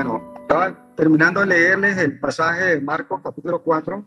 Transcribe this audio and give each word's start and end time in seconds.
Bueno, 0.00 0.32
estaba 0.42 0.94
terminando 0.94 1.40
de 1.40 1.46
leerles 1.46 1.98
el 1.98 2.20
pasaje 2.20 2.66
de 2.66 2.80
Marcos 2.80 3.20
capítulo 3.20 3.64
4 3.64 4.06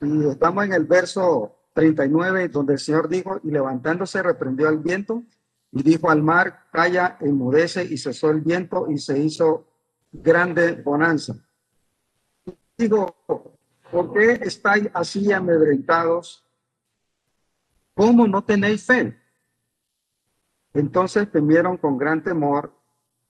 y 0.00 0.26
estamos 0.26 0.64
en 0.64 0.72
el 0.72 0.84
verso 0.84 1.54
39 1.74 2.48
donde 2.48 2.72
el 2.72 2.80
Señor 2.80 3.08
dijo, 3.08 3.38
y 3.44 3.52
levantándose 3.52 4.20
reprendió 4.20 4.66
al 4.66 4.78
viento 4.78 5.22
y 5.70 5.84
dijo 5.84 6.10
al 6.10 6.24
mar, 6.24 6.64
calla, 6.72 7.18
enmudece 7.20 7.84
y 7.84 7.98
cesó 7.98 8.30
el 8.30 8.40
viento 8.40 8.90
y 8.90 8.98
se 8.98 9.16
hizo 9.16 9.68
grande 10.10 10.72
bonanza. 10.72 11.36
Digo, 12.76 13.14
¿por 13.88 14.12
qué 14.12 14.40
estáis 14.42 14.88
así 14.92 15.30
amedrentados? 15.30 16.44
¿Cómo 17.94 18.26
no 18.26 18.42
tenéis 18.42 18.84
fe? 18.84 19.16
Entonces 20.74 21.30
temieron 21.30 21.76
con 21.76 21.96
gran 21.96 22.24
temor 22.24 22.74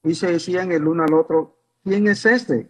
y 0.03 0.15
se 0.15 0.33
decían 0.33 0.73
el 0.73 0.89
uno 0.89 1.05
al 1.05 1.13
otro, 1.13 1.56
¿quién 1.87 2.09
es 2.09 2.27
este 2.27 2.69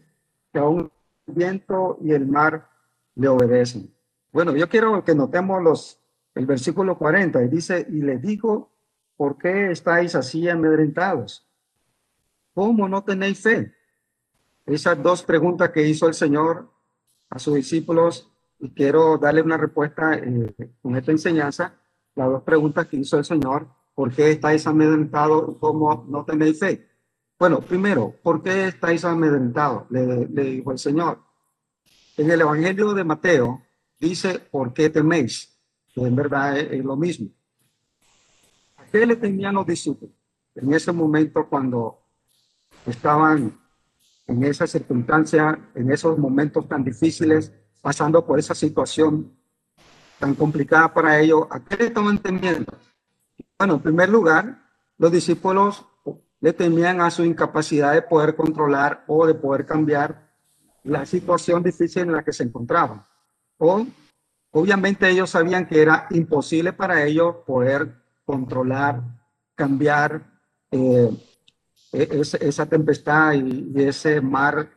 que 0.53 0.59
aún 0.59 0.93
el 1.27 1.35
viento 1.35 1.99
y 2.03 2.13
el 2.13 2.27
mar 2.27 2.69
le 3.15 3.29
obedecen? 3.29 3.91
Bueno, 4.31 4.55
yo 4.55 4.69
quiero 4.69 5.03
que 5.03 5.15
notemos 5.15 5.63
los, 5.63 5.99
el 6.35 6.45
versículo 6.45 6.99
40 6.99 7.43
y 7.43 7.49
dice, 7.49 7.87
y 7.89 8.03
le 8.03 8.19
digo, 8.19 8.71
¿por 9.17 9.39
qué 9.39 9.71
estáis 9.71 10.15
así 10.15 10.47
amedrentados? 10.49 11.49
¿Cómo 12.53 12.89
no 12.89 13.03
tenéis 13.05 13.41
fe? 13.41 13.73
Esas 14.67 15.03
dos 15.03 15.23
preguntas 15.23 15.71
que 15.71 15.89
hizo 15.89 16.07
el 16.09 16.15
Señor 16.15 16.71
a 17.31 17.39
sus 17.39 17.55
discípulos 17.55 18.31
y 18.59 18.75
quiero 18.75 19.17
darle 19.17 19.41
una 19.41 19.57
respuesta 19.57 20.15
eh, 20.15 20.55
con 20.83 20.95
esta 20.95 21.13
enseñanza, 21.13 21.75
las 22.15 22.29
dos 22.29 22.43
preguntas 22.43 22.87
que 22.87 22.99
hizo 22.99 23.17
el 23.17 23.25
Señor, 23.25 23.69
¿por 23.95 24.13
qué 24.13 24.31
estáis 24.31 24.67
amedrentados? 24.67 25.57
¿Cómo 25.59 26.05
no 26.07 26.25
tenéis 26.27 26.61
fe? 26.61 26.86
Bueno, 27.39 27.61
primero, 27.61 28.15
¿por 28.23 28.43
qué 28.43 28.69
estáis 28.69 29.05
amedrentados? 29.05 29.85
Le, 29.91 30.27
le 30.27 30.43
dijo 30.45 30.73
el 30.73 30.79
Señor. 30.79 31.21
En 32.17 32.31
el 32.31 32.41
Evangelio 32.41 32.95
de 32.95 33.05
Mateo 33.05 33.63
dice, 34.01 34.39
¿por 34.39 34.73
qué 34.73 34.89
teméis? 34.89 35.57
En 35.97 36.15
verdad 36.15 36.59
es, 36.59 36.85
lo 36.85 36.97
mismo. 36.97 37.29
¿A 38.77 38.85
qué 38.87 39.07
le 39.07 39.17
tenían 39.17 39.55
los 39.55 39.67
discípulos? 39.67 40.15
En 40.55 40.73
ese 40.73 40.93
momento 40.93 41.47
cuando 41.49 42.03
estaban 42.85 43.59
en 44.27 44.45
esa 44.45 44.67
circunstancia, 44.67 45.59
en 45.75 45.91
esos 45.91 46.19
momentos 46.19 46.69
tan 46.69 46.85
difíciles, 46.85 47.53
pasando 47.81 48.25
por 48.27 48.39
esa 48.39 48.55
situación 48.55 49.33
tan 50.19 50.35
complicada 50.35 50.93
para 50.93 51.19
ellos, 51.21 51.47
¿a 51.51 51.61
qué 51.61 51.77
le 51.77 51.87
estaban 51.87 52.19
temiendo? 52.19 52.73
Bueno, 53.59 53.75
en 53.75 53.81
primer 53.81 54.09
lugar, 54.09 54.63
los 54.99 55.13
discípulos 55.13 55.87
temían 56.53 57.01
a 57.01 57.11
su 57.11 57.25
incapacidad 57.25 57.93
de 57.93 58.03
poder 58.03 58.37
controlar 58.37 59.05
o 59.07 59.27
de 59.27 59.35
poder 59.35 59.67
cambiar 59.67 60.31
la 60.85 61.05
situación 61.05 61.63
difícil 61.63 62.03
en 62.03 62.13
la 62.13 62.23
que 62.23 62.33
se 62.33 62.45
encontraban. 62.45 63.05
O, 63.59 63.87
obviamente 64.53 65.09
ellos 65.09 65.31
sabían 65.31 65.67
que 65.67 65.83
era 65.83 66.07
imposible 66.11 66.73
para 66.73 67.05
ellos 67.05 67.37
poder 67.47 67.95
controlar, 68.25 69.03
cambiar 69.55 70.23
eh, 70.71 71.11
e, 71.93 72.21
esa 72.41 72.67
tempestad 72.67 73.33
y, 73.35 73.73
ese 73.83 74.21
mar, 74.21 74.71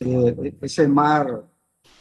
eh, 0.00 0.56
ese 0.60 0.88
mar 0.88 1.44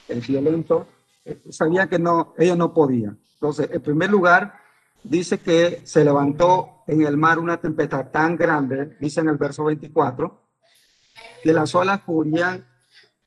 el 0.08 0.22
violento, 0.22 0.88
eh, 1.24 1.42
sabía 1.50 1.88
que 1.88 2.00
no, 2.00 2.34
ellos 2.38 2.58
no 2.58 2.74
podían. 2.74 3.20
Entonces, 3.34 3.70
en 3.72 3.82
primer 3.82 4.10
lugar, 4.10 4.65
dice 5.06 5.40
que 5.40 5.82
se 5.84 6.04
levantó 6.04 6.84
en 6.88 7.04
el 7.04 7.18
mar 7.18 7.40
una 7.40 7.58
tempestad 7.58 8.12
tan 8.12 8.36
grande, 8.36 8.98
dice 9.00 9.22
en 9.22 9.30
el 9.30 9.38
verso 9.38 9.64
24, 9.66 10.42
que 11.44 11.54
las 11.54 11.74
olas 11.76 12.02
cubrían, 12.02 12.66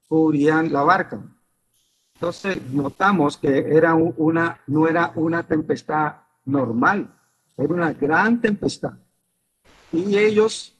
cubrían 0.08 0.72
la 0.72 0.82
barca. 0.82 1.20
Entonces, 2.14 2.60
notamos 2.72 3.36
que 3.36 3.58
era 3.58 3.94
una, 3.94 4.60
no 4.66 4.88
era 4.88 5.12
una 5.14 5.44
tempestad 5.44 6.16
normal, 6.44 7.14
era 7.56 7.72
una 7.72 7.92
gran 7.92 8.40
tempestad. 8.40 8.94
Y 9.92 10.18
ellos 10.18 10.76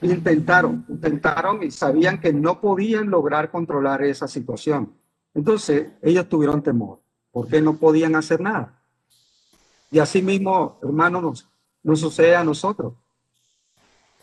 intentaron, 0.00 0.84
intentaron 0.88 1.62
y 1.62 1.70
sabían 1.70 2.20
que 2.20 2.32
no 2.32 2.60
podían 2.60 3.08
lograr 3.08 3.50
controlar 3.50 4.02
esa 4.02 4.26
situación. 4.26 4.94
Entonces, 5.32 5.88
ellos 6.02 6.28
tuvieron 6.28 6.62
temor, 6.62 7.00
porque 7.30 7.60
no 7.60 7.76
podían 7.76 8.16
hacer 8.16 8.40
nada. 8.40 8.83
Y 9.94 10.00
así 10.00 10.22
mismo, 10.22 10.80
hermanos, 10.82 11.48
nos, 11.84 12.00
sucede 12.00 12.34
a 12.34 12.42
nosotros. 12.42 12.94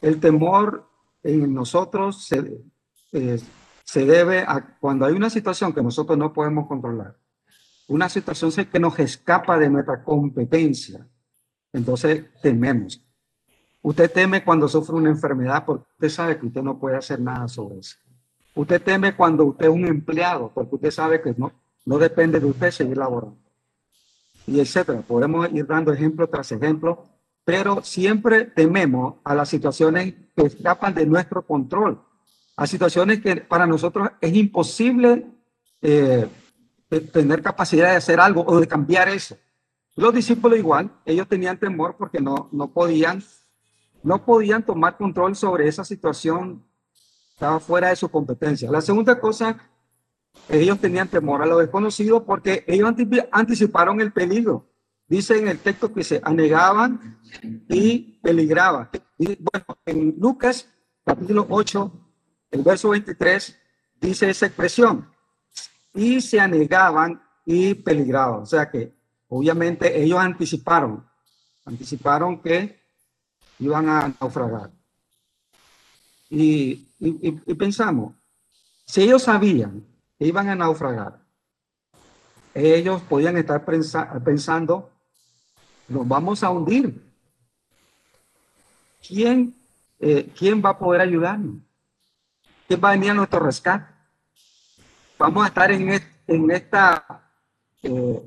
El 0.01 0.19
temor 0.19 0.85
en 1.23 1.53
nosotros 1.53 2.25
se, 2.25 2.61
eh, 3.13 3.39
se 3.85 4.05
debe 4.05 4.39
a 4.39 4.77
cuando 4.81 5.05
hay 5.05 5.13
una 5.13 5.29
situación 5.29 5.71
que 5.71 5.81
nosotros 5.81 6.17
no 6.17 6.33
podemos 6.33 6.67
controlar, 6.67 7.15
una 7.87 8.09
situación 8.09 8.51
que 8.65 8.79
nos 8.81 8.99
escapa 8.99 9.57
de 9.57 9.69
nuestra 9.69 10.03
competencia, 10.03 11.07
entonces 11.71 12.25
tememos. 12.41 13.01
Usted 13.81 14.11
teme 14.11 14.43
cuando 14.43 14.67
sufre 14.67 14.97
una 14.97 15.09
enfermedad 15.09 15.63
porque 15.65 15.85
usted 15.93 16.09
sabe 16.09 16.37
que 16.37 16.47
usted 16.47 16.63
no 16.63 16.77
puede 16.79 16.97
hacer 16.97 17.21
nada 17.21 17.47
sobre 17.47 17.79
eso. 17.79 17.95
Usted 18.55 18.81
teme 18.81 19.15
cuando 19.15 19.45
usted 19.45 19.67
es 19.67 19.71
un 19.71 19.87
empleado 19.87 20.51
porque 20.53 20.75
usted 20.75 20.91
sabe 20.91 21.21
que 21.21 21.33
no, 21.37 21.53
no 21.85 21.97
depende 21.97 22.41
de 22.41 22.47
usted 22.47 22.71
seguir 22.71 22.97
laborando. 22.97 23.40
Y 24.47 24.59
etcétera. 24.59 25.01
Podemos 25.01 25.51
ir 25.51 25.65
dando 25.65 25.93
ejemplo 25.93 26.27
tras 26.27 26.51
ejemplo, 26.51 27.05
pero 27.43 27.83
siempre 27.83 28.45
tememos 28.45 29.15
a 29.23 29.35
las 29.35 29.49
situaciones 29.49 30.13
que 30.35 30.43
escapan 30.43 30.93
de 30.93 31.05
nuestro 31.05 31.45
control, 31.45 32.01
a 32.55 32.67
situaciones 32.67 33.21
que 33.21 33.37
para 33.37 33.65
nosotros 33.65 34.09
es 34.19 34.35
imposible 34.35 35.25
eh, 35.81 36.27
tener 37.11 37.41
capacidad 37.41 37.91
de 37.91 37.97
hacer 37.97 38.19
algo 38.19 38.43
o 38.45 38.59
de 38.59 38.67
cambiar 38.67 39.09
eso. 39.09 39.37
Los 39.95 40.13
discípulos 40.13 40.57
igual, 40.57 40.91
ellos 41.05 41.27
tenían 41.27 41.57
temor 41.57 41.95
porque 41.97 42.19
no, 42.19 42.49
no 42.51 42.71
podían 42.71 43.23
no 44.03 44.25
podían 44.25 44.65
tomar 44.65 44.97
control 44.97 45.35
sobre 45.35 45.67
esa 45.67 45.83
situación, 45.83 46.65
estaba 47.33 47.59
fuera 47.59 47.89
de 47.89 47.95
su 47.95 48.09
competencia. 48.09 48.71
La 48.71 48.81
segunda 48.81 49.19
cosa, 49.19 49.57
ellos 50.51 50.79
tenían 50.79 51.07
temor 51.07 51.41
a 51.41 51.45
lo 51.45 51.57
desconocido 51.57 52.25
porque 52.25 52.63
ellos 52.67 52.93
anticiparon 53.31 54.01
el 54.01 54.11
peligro. 54.11 54.67
Dice 55.07 55.37
en 55.37 55.47
el 55.47 55.59
texto 55.59 55.93
que 55.93 56.03
se 56.03 56.21
anegaban 56.23 57.19
y 57.67 58.19
peligraban. 58.21 58.89
bueno, 59.17 59.65
en 59.85 60.15
Lucas 60.17 60.69
capítulo 61.03 61.45
8, 61.49 61.91
el 62.51 62.63
verso 62.63 62.89
23, 62.89 63.57
dice 63.99 64.29
esa 64.29 64.45
expresión. 64.45 65.09
Y 65.93 66.21
se 66.21 66.39
anegaban 66.39 67.21
y 67.45 67.73
peligraban. 67.73 68.41
O 68.41 68.45
sea 68.45 68.69
que 68.69 68.93
obviamente 69.27 70.01
ellos 70.01 70.19
anticiparon, 70.19 71.05
anticiparon 71.65 72.41
que 72.41 72.79
iban 73.59 73.89
a 73.89 74.13
naufragar. 74.19 74.71
Y, 76.29 76.87
pensamos, 77.59 78.15
si 78.85 79.01
ellos 79.01 79.23
sabían 79.23 79.85
iban 80.27 80.49
a 80.49 80.55
naufragar, 80.55 81.19
ellos 82.53 83.01
podían 83.03 83.37
estar 83.37 83.63
pensando, 83.65 84.91
nos 85.87 86.07
vamos 86.07 86.43
a 86.43 86.49
hundir. 86.49 87.01
¿Quién, 89.07 89.55
eh, 89.99 90.31
¿Quién 90.37 90.61
va 90.63 90.71
a 90.71 90.77
poder 90.77 91.01
ayudarnos? 91.01 91.61
¿Quién 92.67 92.79
va 92.83 92.89
a 92.89 92.91
venir 92.93 93.11
a 93.11 93.13
nuestro 93.15 93.39
rescate? 93.39 93.91
Vamos 95.17 95.43
a 95.43 95.47
estar 95.47 95.71
en, 95.71 96.01
en 96.27 96.51
esta, 96.51 97.31
eh, 97.83 98.21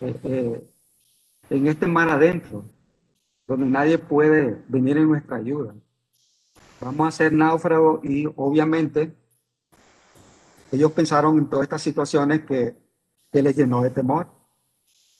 eh, 0.00 0.70
en 1.50 1.66
este 1.66 1.86
mar 1.86 2.08
adentro 2.08 2.64
donde 3.46 3.66
nadie 3.66 3.98
puede 3.98 4.62
venir 4.68 4.98
en 4.98 5.08
nuestra 5.08 5.36
ayuda. 5.36 5.74
Vamos 6.80 7.08
a 7.08 7.16
ser 7.16 7.32
náufragos 7.32 8.04
y 8.04 8.26
obviamente 8.36 9.16
ellos 10.72 10.92
pensaron 10.92 11.38
en 11.38 11.48
todas 11.48 11.64
estas 11.64 11.82
situaciones 11.82 12.44
que, 12.44 12.76
les 13.30 13.56
llenó 13.56 13.82
de 13.82 13.90
temor. 13.90 14.28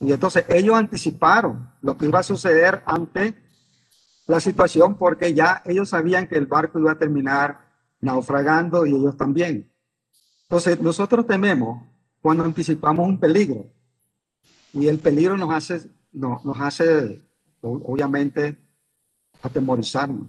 Y 0.01 0.13
entonces 0.13 0.45
ellos 0.49 0.75
anticiparon 0.77 1.71
lo 1.83 1.97
que 1.97 2.07
iba 2.07 2.19
a 2.19 2.23
suceder 2.23 2.83
ante 2.87 3.35
la 4.27 4.41
situación 4.41 4.97
porque 4.97 5.35
ya 5.35 5.63
ellos 5.67 5.91
sabían 5.91 6.27
que 6.27 6.37
el 6.37 6.47
barco 6.47 6.79
iba 6.79 6.93
a 6.93 6.99
terminar 6.99 7.69
naufragando 8.01 8.87
y 8.87 8.95
ellos 8.95 9.17
también. 9.17 9.71
Entonces 10.43 10.81
nosotros 10.81 11.27
tememos 11.27 11.83
cuando 12.21 12.45
anticipamos 12.45 13.07
un 13.07 13.21
peligro 13.21 13.71
y 14.73 14.89
el 14.89 14.99
peligro 14.99 15.37
nos 15.37 15.53
hace, 15.53 15.91
no, 16.13 16.41
nos 16.45 16.59
hace 16.61 17.23
obviamente 17.61 18.59
atemorizarnos, 19.43 20.29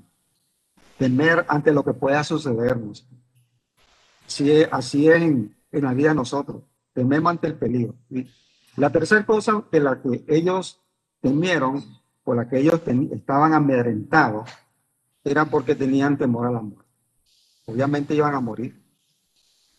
temer 0.97 1.45
ante 1.47 1.71
lo 1.71 1.83
que 1.83 1.93
pueda 1.93 2.23
sucedernos. 2.23 3.07
Así 4.29 4.51
es, 4.51 4.69
así 4.71 5.09
es 5.09 5.23
en, 5.23 5.55
la 5.71 5.91
vida 5.91 6.09
de 6.09 6.15
nosotros, 6.15 6.61
tememos 6.93 7.31
ante 7.31 7.47
el 7.47 7.55
peligro. 7.55 7.95
la 8.75 8.91
tercera 8.91 9.25
cosa 9.25 9.63
de 9.71 9.79
la 9.79 9.99
que 9.99 10.23
ellos 10.27 10.79
temieron, 11.19 11.83
por 12.23 12.35
la 12.35 12.47
que 12.47 12.59
ellos 12.59 12.79
estaban 13.11 13.55
amedrentados, 13.55 14.47
era 15.23 15.45
porque 15.45 15.73
tenían 15.73 16.15
temor 16.15 16.45
al 16.45 16.57
amor. 16.57 16.85
obviamente 17.65 18.13
iban 18.13 18.35
a 18.35 18.39
morir. 18.39 18.79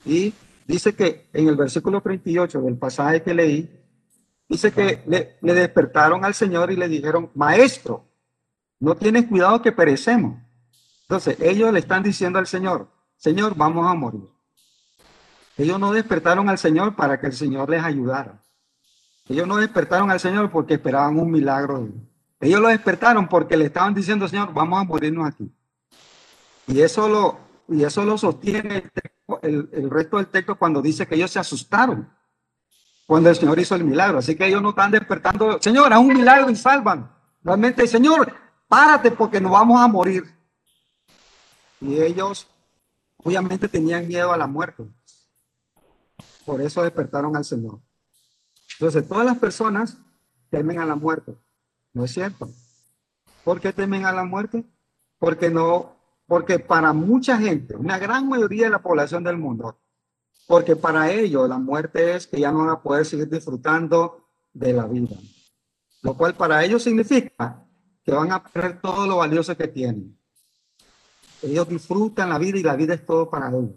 Y 0.05 0.35
dice 0.67 0.97
que 0.97 1.29
en 1.33 1.47
el 1.47 1.55
versículo 1.55 2.01
38 2.01 2.61
del 2.61 2.77
pasaje 2.77 3.23
que 3.23 3.33
leí, 3.33 3.71
dice 4.49 4.73
que 4.73 5.05
le, 5.07 5.37
le 5.43 5.55
despertaron 5.55 6.25
al 6.25 6.35
Señor 6.35 6.73
y 6.73 6.77
le 6.77 6.89
dijeron, 6.89 7.31
maestro, 7.37 8.05
no 8.81 8.97
tienes 8.97 9.27
cuidado 9.27 9.63
que 9.63 9.71
perecemos. 9.71 10.43
Entonces, 11.03 11.37
ellos 11.41 11.73
le 11.73 11.79
están 11.79 12.03
diciendo 12.03 12.41
al 12.41 12.49
Señor, 12.49 12.89
Señor, 13.17 13.55
vamos 13.55 13.87
a 13.87 13.95
morir. 13.95 14.29
Ellos 15.61 15.79
no 15.79 15.93
despertaron 15.93 16.49
al 16.49 16.57
Señor 16.57 16.97
para 16.97 17.21
que 17.21 17.27
el 17.27 17.35
Señor 17.35 17.69
les 17.69 17.85
ayudara. 17.85 18.41
Ellos 19.29 19.47
no 19.47 19.59
despertaron 19.59 20.11
al 20.11 20.19
Señor 20.19 20.51
porque 20.51 20.75
esperaban 20.75 21.19
un 21.19 21.31
milagro. 21.31 21.87
Ellos 22.41 22.61
lo 22.63 22.69
despertaron 22.69 23.29
porque 23.29 23.59
le 23.59 23.67
estaban 23.67 23.93
diciendo, 23.93 24.27
Señor, 24.27 24.55
vamos 24.55 24.81
a 24.81 24.85
morirnos 24.85 25.29
aquí. 25.29 25.53
Y 26.67 26.81
eso 26.81 27.11
lo, 27.11 27.41
y 27.69 27.85
eso 27.85 28.07
lo 28.07 28.17
sostiene 28.17 28.91
el, 29.43 29.69
el, 29.73 29.91
resto 29.91 30.17
del 30.17 30.29
texto 30.29 30.57
cuando 30.57 30.81
dice 30.81 31.07
que 31.07 31.17
ellos 31.17 31.31
se 31.31 31.39
asustaron 31.39 32.09
cuando 33.05 33.29
el 33.29 33.37
Señor 33.37 33.59
hizo 33.59 33.75
el 33.75 33.85
milagro. 33.85 34.17
Así 34.17 34.37
que 34.37 34.47
ellos 34.47 34.63
no 34.63 34.71
están 34.71 34.91
despertando, 34.91 35.61
Señor, 35.61 35.93
a 35.93 35.99
un 35.99 36.09
milagro 36.09 36.49
y 36.49 36.57
salvan. 36.57 37.13
Realmente, 37.43 37.87
Señor, 37.87 38.33
párate 38.67 39.11
porque 39.11 39.43
nos 39.43 39.53
vamos 39.53 39.79
a 39.79 39.87
morir. 39.89 40.25
Y 41.83 42.01
ellos 42.01 42.49
obviamente 43.19 43.69
tenían 43.69 44.09
miedo 44.09 44.33
a 44.33 44.39
la 44.39 44.47
muerte. 44.47 44.85
Por 46.51 46.61
eso 46.63 46.83
despertaron 46.83 47.37
al 47.37 47.45
Señor. 47.45 47.79
Entonces, 48.73 49.07
todas 49.07 49.25
las 49.25 49.39
personas 49.39 49.99
temen 50.51 50.81
a 50.81 50.85
la 50.85 50.97
muerte. 50.97 51.39
¿No 51.93 52.05
es 52.05 52.11
cierto? 52.11 52.51
¿Por 53.45 53.61
qué 53.61 53.73
temen 53.73 54.05
a 54.05 54.11
la 54.11 54.25
muerte? 54.25 54.65
Porque 55.21 55.49
no, 55.49 55.95
porque 56.27 56.59
para 56.59 56.93
mucha 56.93 57.39
gente, 57.39 57.77
una 57.77 57.99
gran 57.99 58.29
mayoría 58.29 58.65
de 58.65 58.71
la 58.71 58.83
población 58.83 59.23
del 59.23 59.37
mundo, 59.37 59.79
porque 60.49 60.75
para 60.75 61.13
ellos 61.13 61.49
la 61.49 61.59
muerte 61.59 62.17
es 62.17 62.27
que 62.27 62.41
ya 62.41 62.51
no 62.51 62.59
van 62.59 62.71
a 62.71 62.83
poder 62.83 63.07
seguir 63.07 63.29
disfrutando 63.29 64.27
de 64.53 64.73
la 64.73 64.87
vida. 64.87 65.15
Lo 66.03 66.17
cual 66.17 66.35
para 66.35 66.65
ellos 66.65 66.83
significa 66.83 67.65
que 68.03 68.11
van 68.11 68.33
a 68.33 68.43
perder 68.43 68.81
todo 68.81 69.07
lo 69.07 69.19
valioso 69.19 69.57
que 69.57 69.69
tienen. 69.69 70.19
Ellos 71.43 71.69
disfrutan 71.69 72.29
la 72.29 72.39
vida 72.39 72.59
y 72.59 72.65
la 72.65 72.75
vida 72.75 72.95
es 72.95 73.07
todo 73.07 73.31
para 73.31 73.51
ellos. 73.51 73.71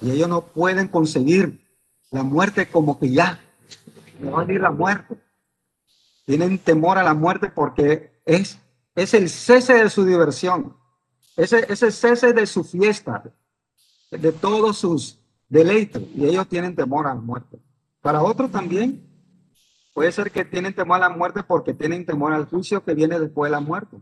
Y 0.00 0.10
ellos 0.12 0.28
no 0.30 0.46
pueden 0.46 0.88
conseguir 0.88 1.65
la 2.16 2.22
muerte 2.22 2.68
como 2.68 2.98
que 2.98 3.10
ya, 3.10 3.40
no 4.18 4.32
va 4.32 4.42
a 4.42 4.52
ir 4.52 4.60
la 4.60 4.70
muerte. 4.70 5.16
Tienen 6.24 6.58
temor 6.58 6.98
a 6.98 7.02
la 7.02 7.14
muerte 7.14 7.50
porque 7.50 8.20
es, 8.24 8.58
es 8.94 9.14
el 9.14 9.28
cese 9.28 9.74
de 9.74 9.90
su 9.90 10.04
diversión, 10.04 10.76
ese, 11.36 11.70
ese 11.72 11.90
cese 11.92 12.32
de 12.32 12.46
su 12.46 12.64
fiesta, 12.64 13.22
de 14.10 14.32
todos 14.32 14.78
sus 14.78 15.20
deleites. 15.48 16.02
Y 16.14 16.24
ellos 16.24 16.48
tienen 16.48 16.74
temor 16.74 17.06
a 17.06 17.14
la 17.14 17.20
muerte. 17.20 17.58
Para 18.00 18.22
otros 18.22 18.50
también 18.50 19.06
puede 19.92 20.10
ser 20.10 20.30
que 20.30 20.44
tienen 20.44 20.74
temor 20.74 20.96
a 20.96 21.08
la 21.08 21.16
muerte 21.16 21.42
porque 21.42 21.74
tienen 21.74 22.06
temor 22.06 22.32
al 22.32 22.46
juicio 22.46 22.82
que 22.82 22.94
viene 22.94 23.20
después 23.20 23.50
de 23.50 23.56
la 23.56 23.60
muerte. 23.60 23.98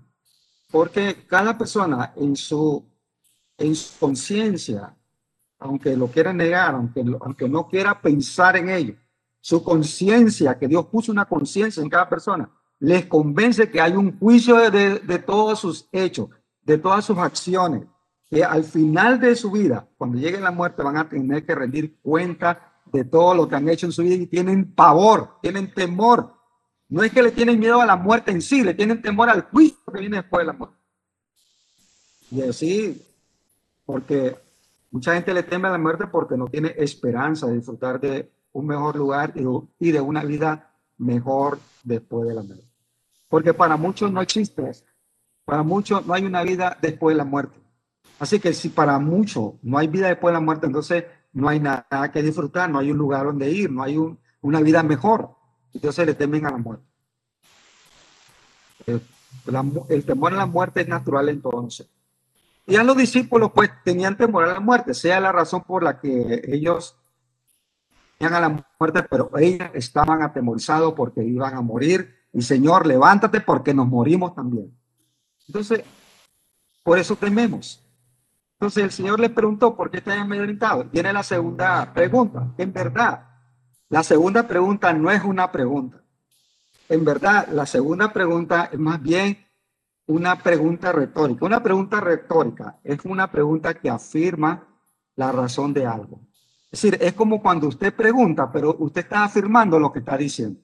Porque 0.70 1.26
cada 1.26 1.58
persona 1.58 2.12
en 2.16 2.36
su, 2.36 2.88
en 3.58 3.74
su 3.74 3.98
conciencia, 3.98 4.96
aunque 5.58 5.96
lo 5.96 6.08
quiera 6.08 6.32
negar, 6.32 6.74
aunque, 6.74 7.04
aunque 7.20 7.48
no 7.48 7.68
quiera 7.68 8.00
pensar 8.00 8.56
en 8.56 8.70
ello, 8.70 8.94
su 9.40 9.62
conciencia, 9.62 10.58
que 10.58 10.68
Dios 10.68 10.86
puso 10.86 11.12
una 11.12 11.26
conciencia 11.26 11.82
en 11.82 11.88
cada 11.88 12.08
persona, 12.08 12.50
les 12.78 13.06
convence 13.06 13.70
que 13.70 13.80
hay 13.80 13.94
un 13.94 14.18
juicio 14.18 14.70
de, 14.70 14.98
de, 14.98 15.18
todos 15.18 15.60
sus 15.60 15.88
hechos, 15.92 16.28
de 16.62 16.78
todas 16.78 17.04
sus 17.04 17.18
acciones, 17.18 17.86
que 18.28 18.42
al 18.42 18.64
final 18.64 19.20
de 19.20 19.36
su 19.36 19.50
vida, 19.50 19.88
cuando 19.96 20.18
llegue 20.18 20.40
la 20.40 20.50
muerte, 20.50 20.82
van 20.82 20.96
a 20.96 21.08
tener 21.08 21.44
que 21.44 21.54
rendir 21.54 21.98
cuenta 22.00 22.72
de 22.86 23.04
todo 23.04 23.34
lo 23.34 23.48
que 23.48 23.56
han 23.56 23.68
hecho 23.68 23.86
en 23.86 23.92
su 23.92 24.02
vida 24.02 24.14
y 24.14 24.26
tienen 24.26 24.74
pavor, 24.74 25.38
tienen 25.40 25.72
temor 25.72 26.34
no 26.88 27.02
es 27.02 27.12
que 27.12 27.22
le 27.22 27.32
tienen 27.32 27.58
miedo 27.58 27.80
a 27.80 27.86
la 27.86 27.96
muerte 27.96 28.30
en 28.30 28.42
sí, 28.42 28.62
le 28.62 28.74
tienen 28.74 29.00
temor 29.00 29.28
al 29.28 29.42
juicio 29.42 29.78
que 29.92 30.00
viene 30.00 30.18
después 30.18 30.42
de 30.42 30.46
la 30.46 30.52
muerte. 30.52 30.76
Y 32.30 32.42
así, 32.42 33.02
porque 33.84 34.36
mucha 34.94 35.12
gente 35.12 35.34
le 35.34 35.42
teme 35.42 35.66
a 35.66 35.72
la 35.72 35.78
muerte 35.78 36.06
porque 36.06 36.36
no 36.36 36.46
tiene 36.46 36.72
esperanza 36.78 37.48
de 37.48 37.56
disfrutar 37.56 37.98
de 37.98 38.30
un 38.52 38.64
mejor 38.64 38.94
lugar 38.94 39.34
y 39.80 39.90
de 39.90 40.00
una 40.00 40.22
vida 40.22 40.70
mejor 40.98 41.58
después 41.82 42.28
de 42.28 42.34
la 42.34 42.42
muerte. 42.42 42.64
Porque 43.28 43.52
para 43.52 43.76
muchos 43.76 44.12
no 44.12 44.22
existe. 44.22 44.70
Para 45.44 45.64
muchos 45.64 46.06
no 46.06 46.14
hay 46.14 46.24
una 46.24 46.44
vida 46.44 46.78
después 46.80 47.12
de 47.12 47.18
la 47.18 47.24
muerte. 47.24 47.58
Así 48.20 48.38
que 48.38 48.52
si 48.52 48.68
para 48.68 49.00
muchos 49.00 49.54
no 49.62 49.78
hay 49.78 49.88
vida 49.88 50.06
después 50.06 50.30
de 50.30 50.34
la 50.34 50.44
muerte, 50.44 50.66
entonces 50.66 51.04
no 51.32 51.48
hay 51.48 51.58
nada 51.58 52.12
que 52.12 52.22
disfrutar, 52.22 52.70
no 52.70 52.78
hay 52.78 52.92
un 52.92 52.98
lugar 52.98 53.26
donde 53.26 53.50
ir, 53.50 53.72
no 53.72 53.82
hay 53.82 53.98
una 54.42 54.60
vida 54.60 54.84
mejor. 54.84 55.34
Entonces 55.72 56.06
le 56.06 56.14
temen 56.14 56.46
a 56.46 56.52
la 56.52 56.58
muerte. 56.58 56.86
El, 58.86 60.04
temor 60.04 60.34
a 60.34 60.36
la 60.36 60.46
muerte 60.46 60.82
es 60.82 60.88
natural 60.88 61.28
entonces. 61.30 61.88
Y 61.88 62.03
a 62.66 62.82
los 62.82 62.96
discípulos 62.96 63.52
pues 63.54 63.70
tenían 63.84 64.16
temor 64.16 64.44
a 64.44 64.54
la 64.54 64.60
muerte, 64.60 64.94
sea 64.94 65.20
la 65.20 65.32
razón 65.32 65.62
por 65.64 65.82
la 65.82 66.00
que 66.00 66.42
ellos 66.46 66.96
tenían 68.18 68.34
a 68.34 68.40
la 68.40 68.66
muerte, 68.78 69.02
pero 69.02 69.30
ellos 69.38 69.68
estaban 69.74 70.22
atemorizados 70.22 70.94
porque 70.94 71.22
iban 71.22 71.54
a 71.54 71.60
morir. 71.60 72.14
Y 72.32 72.42
Señor, 72.42 72.86
levántate 72.86 73.40
porque 73.40 73.74
nos 73.74 73.86
morimos 73.86 74.34
también. 74.34 74.76
Entonces, 75.46 75.82
por 76.82 76.98
eso 76.98 77.16
tememos. 77.16 77.82
Entonces 78.54 78.84
el 78.84 78.92
Señor 78.92 79.20
le 79.20 79.30
preguntó, 79.30 79.76
¿por 79.76 79.90
qué 79.90 79.98
están 79.98 80.20
amedrentados? 80.20 80.90
Tiene 80.90 81.12
la 81.12 81.22
segunda 81.22 81.92
pregunta. 81.92 82.54
En 82.56 82.72
verdad, 82.72 83.28
la 83.90 84.02
segunda 84.02 84.48
pregunta 84.48 84.92
no 84.92 85.10
es 85.10 85.22
una 85.22 85.52
pregunta. 85.52 86.00
En 86.88 87.04
verdad, 87.04 87.48
la 87.48 87.66
segunda 87.66 88.12
pregunta 88.12 88.70
es 88.72 88.78
más 88.78 89.02
bien 89.02 89.43
una 90.06 90.36
pregunta 90.42 90.92
retórica. 90.92 91.44
Una 91.44 91.62
pregunta 91.62 92.00
retórica 92.00 92.78
es 92.84 93.04
una 93.04 93.30
pregunta 93.30 93.74
que 93.74 93.88
afirma 93.88 94.66
la 95.16 95.32
razón 95.32 95.72
de 95.72 95.86
algo. 95.86 96.20
Es 96.70 96.82
decir, 96.82 96.98
es 97.00 97.12
como 97.12 97.40
cuando 97.40 97.68
usted 97.68 97.94
pregunta, 97.94 98.50
pero 98.50 98.74
usted 98.78 99.02
está 99.02 99.24
afirmando 99.24 99.78
lo 99.78 99.92
que 99.92 100.00
está 100.00 100.16
diciendo. 100.16 100.60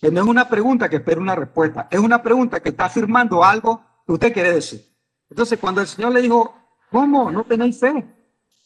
Que 0.00 0.10
no 0.10 0.20
es 0.20 0.26
una 0.26 0.48
pregunta 0.48 0.88
que 0.88 0.96
espera 0.96 1.20
una 1.20 1.34
respuesta, 1.34 1.88
es 1.90 1.98
una 1.98 2.22
pregunta 2.22 2.60
que 2.60 2.70
está 2.70 2.86
afirmando 2.86 3.44
algo 3.44 3.82
que 4.06 4.12
usted 4.12 4.32
quiere 4.32 4.52
decir. 4.52 4.84
Entonces, 5.28 5.58
cuando 5.58 5.80
el 5.80 5.86
Señor 5.86 6.12
le 6.12 6.22
dijo, 6.22 6.54
¿cómo? 6.90 7.30
¿No 7.30 7.44
tenéis 7.44 7.78
fe? 7.78 8.06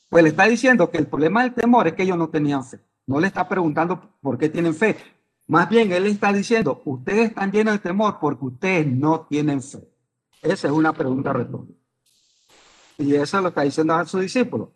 Pues 0.08 0.22
le 0.22 0.30
está 0.30 0.44
diciendo 0.44 0.90
que 0.90 0.98
el 0.98 1.06
problema 1.06 1.42
del 1.42 1.54
temor 1.54 1.88
es 1.88 1.94
que 1.94 2.02
ellos 2.02 2.16
no 2.16 2.28
tenían 2.28 2.64
fe. 2.64 2.80
No 3.06 3.20
le 3.20 3.26
está 3.26 3.48
preguntando 3.48 4.18
por 4.20 4.38
qué 4.38 4.48
tienen 4.48 4.74
fe. 4.74 4.96
Más 5.46 5.68
bien, 5.68 5.92
él 5.92 6.06
está 6.06 6.32
diciendo, 6.32 6.82
ustedes 6.84 7.28
están 7.28 7.52
llenos 7.52 7.74
de 7.74 7.78
temor 7.78 8.18
porque 8.20 8.44
ustedes 8.44 8.86
no 8.86 9.26
tienen 9.28 9.62
fe. 9.62 9.88
Esa 10.46 10.68
es 10.68 10.72
una 10.72 10.92
pregunta 10.92 11.32
retórica. 11.32 11.80
Y 12.98 13.14
eso 13.14 13.40
lo 13.40 13.48
está 13.48 13.62
diciendo 13.62 13.94
a 13.94 14.04
sus 14.06 14.20
discípulos. 14.20 14.70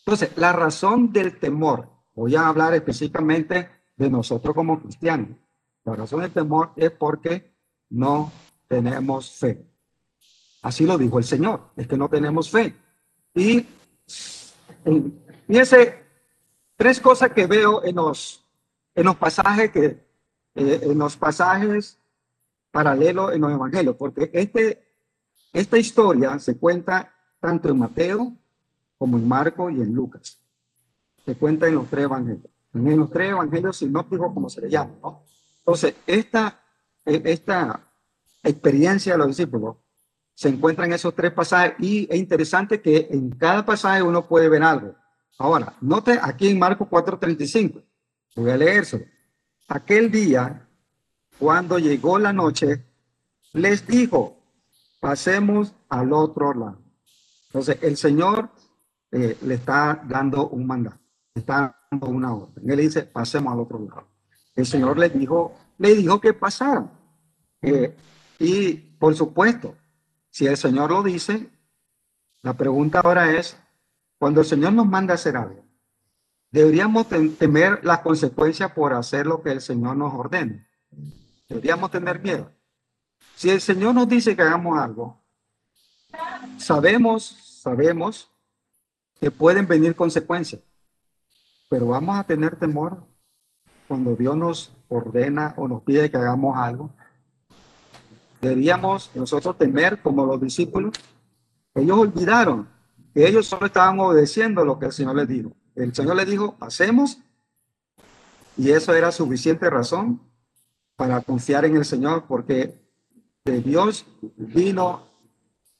Entonces, 0.00 0.30
la 0.36 0.52
razón 0.52 1.12
del 1.12 1.38
temor, 1.38 1.88
voy 2.14 2.36
a 2.36 2.46
hablar 2.46 2.74
específicamente 2.74 3.70
de 3.96 4.10
nosotros 4.10 4.54
como 4.54 4.80
cristianos. 4.80 5.30
La 5.84 5.96
razón 5.96 6.20
del 6.20 6.30
temor 6.30 6.72
es 6.76 6.90
porque 6.90 7.54
no 7.90 8.30
tenemos 8.68 9.32
fe. 9.32 9.66
Así 10.62 10.84
lo 10.84 10.98
dijo 10.98 11.18
el 11.18 11.24
Señor, 11.24 11.70
es 11.76 11.88
que 11.88 11.96
no 11.96 12.08
tenemos 12.08 12.50
fe. 12.50 12.74
Y 13.34 13.66
fíjense, 15.46 16.04
tres 16.76 17.00
cosas 17.00 17.32
que 17.32 17.46
veo 17.46 17.82
en 17.84 17.96
los, 17.96 18.44
en 18.94 19.06
los 19.06 19.16
pasajes 19.16 19.70
que, 19.70 20.06
eh, 20.54 20.80
en 20.82 20.98
los 20.98 21.16
pasajes 21.16 21.98
paralelos 22.70 23.32
en 23.32 23.40
los 23.40 23.52
evangelios, 23.52 23.96
porque 23.96 24.30
este, 24.32 24.87
esta 25.58 25.76
historia 25.76 26.38
se 26.38 26.56
cuenta 26.56 27.12
tanto 27.40 27.68
en 27.68 27.78
Mateo 27.78 28.32
como 28.96 29.18
en 29.18 29.26
Marco 29.26 29.70
y 29.70 29.80
en 29.80 29.92
Lucas. 29.92 30.40
Se 31.24 31.34
cuenta 31.34 31.66
en 31.66 31.74
los 31.74 31.88
tres 31.88 32.04
evangelios. 32.04 32.50
En 32.74 32.98
los 32.98 33.10
tres 33.10 33.30
evangelios 33.30 33.76
sinópticos, 33.76 34.32
como 34.32 34.48
se 34.48 34.60
le 34.60 34.70
llama. 34.70 34.94
¿no? 35.02 35.24
Entonces, 35.58 35.94
esta, 36.06 36.60
esta 37.04 37.90
experiencia 38.44 39.12
de 39.12 39.18
los 39.18 39.26
discípulos 39.28 39.76
se 40.32 40.48
encuentra 40.48 40.86
en 40.86 40.92
esos 40.92 41.12
tres 41.14 41.32
pasajes 41.32 41.74
y 41.80 42.06
es 42.08 42.16
interesante 42.16 42.80
que 42.80 43.08
en 43.10 43.30
cada 43.30 43.66
pasaje 43.66 44.00
uno 44.02 44.28
puede 44.28 44.48
ver 44.48 44.62
algo. 44.62 44.94
Ahora, 45.38 45.74
note 45.80 46.18
aquí 46.22 46.48
en 46.48 46.58
Marcos 46.58 46.86
4:35, 46.88 47.82
voy 48.36 48.50
a 48.50 48.56
leérselo. 48.56 49.04
Aquel 49.66 50.10
día, 50.10 50.68
cuando 51.36 51.80
llegó 51.80 52.18
la 52.18 52.32
noche, 52.32 52.84
les 53.52 53.84
dijo, 53.86 54.37
pasemos 55.00 55.74
al 55.88 56.12
otro 56.12 56.54
lado. 56.54 56.82
Entonces, 57.46 57.78
el 57.82 57.96
Señor 57.96 58.50
eh, 59.10 59.38
le 59.42 59.54
está 59.54 60.02
dando 60.06 60.48
un 60.48 60.66
mandato, 60.66 61.00
le 61.34 61.40
está 61.40 61.74
dando 61.90 62.08
una 62.08 62.34
orden. 62.34 62.70
Él 62.70 62.78
dice, 62.78 63.02
pasemos 63.04 63.52
al 63.52 63.60
otro 63.60 63.78
lado. 63.78 64.08
El 64.54 64.66
Señor 64.66 64.98
le 64.98 65.08
dijo, 65.08 65.54
le 65.78 65.94
dijo 65.94 66.20
que 66.20 66.34
pasaran. 66.34 66.90
Eh, 67.62 67.96
y 68.38 68.74
por 68.74 69.14
supuesto, 69.14 69.76
si 70.30 70.46
el 70.46 70.56
Señor 70.56 70.90
lo 70.90 71.02
dice, 71.02 71.48
la 72.42 72.54
pregunta 72.54 73.00
ahora 73.00 73.32
es, 73.32 73.56
cuando 74.18 74.40
el 74.40 74.46
Señor 74.46 74.72
nos 74.72 74.86
manda 74.86 75.14
hacer 75.14 75.36
algo, 75.36 75.64
deberíamos 76.50 77.08
temer 77.08 77.84
las 77.84 78.00
consecuencias 78.00 78.72
por 78.72 78.92
hacer 78.92 79.26
lo 79.26 79.42
que 79.42 79.52
el 79.52 79.60
Señor 79.60 79.96
nos 79.96 80.12
ordena. 80.12 80.66
Deberíamos 81.48 81.90
tener 81.90 82.20
miedo. 82.20 82.52
Si 83.38 83.48
el 83.48 83.60
Señor 83.60 83.94
nos 83.94 84.08
dice 84.08 84.34
que 84.34 84.42
hagamos 84.42 84.76
algo, 84.76 85.22
sabemos, 86.56 87.60
sabemos 87.62 88.32
que 89.20 89.30
pueden 89.30 89.64
venir 89.64 89.94
consecuencias, 89.94 90.60
pero 91.68 91.86
vamos 91.86 92.18
a 92.18 92.24
tener 92.24 92.56
temor 92.56 93.06
cuando 93.86 94.16
Dios 94.16 94.36
nos 94.36 94.76
ordena 94.88 95.54
o 95.56 95.68
nos 95.68 95.84
pide 95.84 96.10
que 96.10 96.16
hagamos 96.16 96.58
algo. 96.58 96.90
Deberíamos 98.40 99.08
nosotros 99.14 99.56
temer 99.56 100.02
como 100.02 100.26
los 100.26 100.40
discípulos. 100.40 100.96
Ellos 101.76 101.96
olvidaron 101.96 102.68
que 103.14 103.24
ellos 103.24 103.46
solo 103.46 103.66
estaban 103.66 104.00
obedeciendo 104.00 104.64
lo 104.64 104.80
que 104.80 104.86
el 104.86 104.92
Señor 104.92 105.14
les 105.14 105.28
dijo. 105.28 105.52
El 105.76 105.94
Señor 105.94 106.16
les 106.16 106.26
dijo, 106.26 106.56
hacemos, 106.58 107.20
y 108.56 108.72
eso 108.72 108.92
era 108.94 109.12
suficiente 109.12 109.70
razón 109.70 110.28
para 110.96 111.20
confiar 111.20 111.64
en 111.66 111.76
el 111.76 111.84
Señor, 111.84 112.24
porque 112.26 112.87
Dios 113.60 114.06
vino 114.36 115.06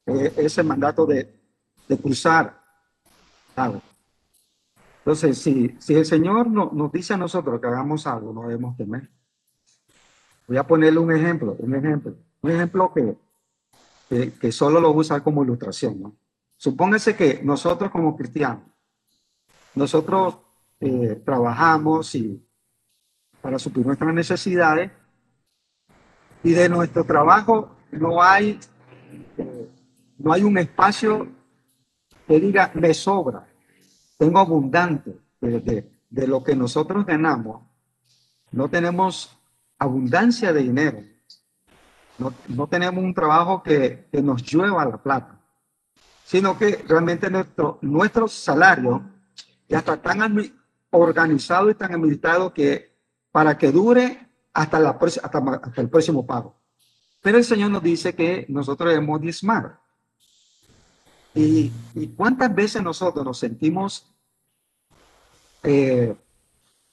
eh, 0.06 0.32
ese 0.36 0.62
mandato 0.62 1.06
de, 1.06 1.34
cruzar 2.02 2.60
Entonces, 4.98 5.38
si, 5.38 5.76
el 5.88 6.04
Señor 6.04 6.48
no, 6.48 6.70
nos 6.72 6.92
dice 6.92 7.14
a 7.14 7.16
nosotros 7.16 7.60
que 7.60 7.66
hagamos 7.66 8.06
algo, 8.06 8.32
no 8.32 8.42
debemos 8.42 8.76
temer. 8.76 9.08
Voy 10.46 10.56
a 10.56 10.66
ponerle 10.66 10.98
un 10.98 11.12
ejemplo, 11.12 11.56
un 11.58 11.74
ejemplo, 11.74 12.16
un 12.42 12.50
ejemplo 12.50 12.92
que, 12.94 13.16
que, 14.08 14.32
que 14.32 14.52
solo 14.52 14.80
lo 14.80 14.90
usa 14.92 15.20
como 15.20 15.44
ilustración. 15.44 16.00
¿no? 16.00 16.16
Supóngase 16.56 17.16
que 17.16 17.40
nosotros 17.42 17.90
como 17.90 18.16
cristianos, 18.16 18.64
nosotros 19.74 20.38
eh, 20.80 21.22
trabajamos 21.24 22.14
y 22.14 22.44
para 23.40 23.58
suplir 23.58 23.86
nuestras 23.86 24.12
necesidades 24.12 24.90
y 26.42 26.52
de 26.52 26.68
nuestro 26.68 27.04
trabajo 27.04 27.76
no 27.90 28.22
hay, 28.22 28.58
no 30.18 30.32
hay 30.32 30.42
un 30.42 30.58
espacio 30.58 31.28
que 32.26 32.40
diga 32.40 32.70
me 32.74 32.92
sobra, 32.94 33.46
tengo 34.18 34.38
abundante 34.38 35.18
de, 35.40 35.90
de, 36.08 36.26
lo 36.26 36.42
que 36.42 36.54
nosotros 36.54 37.06
ganamos, 37.06 37.62
no 38.50 38.68
tenemos 38.68 39.38
abundancia 39.78 40.52
de 40.52 40.62
dinero, 40.62 41.02
no, 42.18 42.34
no 42.48 42.66
tenemos 42.66 43.02
un 43.02 43.14
trabajo 43.14 43.62
que, 43.62 44.08
que 44.10 44.22
nos 44.22 44.42
llueva 44.42 44.84
la 44.84 45.02
plata 45.02 45.38
sino 46.28 46.58
que 46.58 46.84
realmente 46.86 47.30
nuestro, 47.30 47.78
nuestro 47.80 48.28
salario 48.28 49.02
ya 49.66 49.78
está 49.78 49.96
tan 49.96 50.20
organizado 50.90 51.70
y 51.70 51.74
tan 51.74 51.94
administrado 51.94 52.52
que 52.52 52.98
para 53.32 53.56
que 53.56 53.72
dure 53.72 54.27
hasta, 54.58 54.80
la, 54.80 54.90
hasta, 54.90 55.80
el 55.80 55.88
próximo 55.88 56.26
pago. 56.26 56.60
Pero 57.22 57.38
el 57.38 57.44
Señor 57.44 57.70
nos 57.70 57.82
dice 57.82 58.14
que 58.14 58.44
nosotros 58.48 58.90
debemos 58.90 59.20
diezmar. 59.20 59.78
Y, 61.32 61.70
y 61.94 62.08
cuántas 62.08 62.52
veces 62.52 62.82
nosotros 62.82 63.24
nos 63.24 63.38
sentimos 63.38 64.12
eh, 65.62 66.16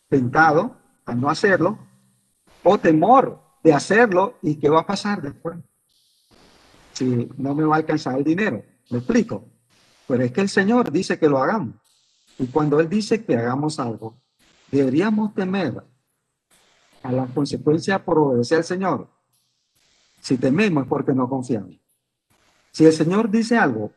tentados 0.07 0.71
a 1.05 1.15
no 1.15 1.27
hacerlo 1.27 1.79
o 2.63 2.77
temor 2.77 3.41
de 3.63 3.73
hacerlo 3.73 4.37
y 4.43 4.57
qué 4.59 4.69
va 4.69 4.81
a 4.81 4.85
pasar 4.85 5.21
después 5.21 5.57
si 6.93 7.27
no 7.37 7.55
me 7.55 7.63
va 7.63 7.75
a 7.75 7.79
alcanzar 7.79 8.17
el 8.17 8.23
dinero. 8.23 8.63
¿Me 8.91 8.99
explico? 8.99 9.49
Pero 10.07 10.23
es 10.23 10.31
que 10.31 10.41
el 10.41 10.49
Señor 10.49 10.91
dice 10.91 11.17
que 11.17 11.27
lo 11.27 11.39
hagamos. 11.39 11.75
Y 12.37 12.45
cuando 12.47 12.79
Él 12.79 12.87
dice 12.87 13.25
que 13.25 13.35
hagamos 13.35 13.79
algo, 13.79 14.21
deberíamos 14.71 15.33
temer 15.33 15.83
a 17.05 17.11
las 17.11 17.29
consecuencias 17.31 18.01
por 18.01 18.17
obedecer 18.17 18.59
al 18.59 18.63
Señor. 18.63 19.07
Si 20.21 20.37
tememos 20.37 20.83
es 20.83 20.89
porque 20.89 21.13
no 21.13 21.29
confiamos. 21.29 21.75
Si 22.71 22.85
el 22.85 22.93
Señor 22.93 23.29
dice 23.29 23.57
algo, 23.57 23.91